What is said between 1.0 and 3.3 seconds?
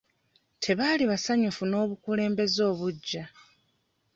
basanyufu n'obukulembeze obuggya.